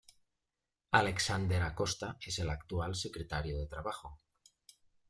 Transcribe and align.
Alexander 0.89 1.61
Acosta 1.61 2.17
es 2.25 2.39
el 2.39 2.49
actual 2.49 2.95
secretario 2.95 3.55
de 3.59 3.67
trabajo. 3.67 4.17